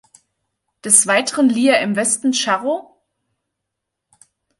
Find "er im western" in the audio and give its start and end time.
1.69-2.33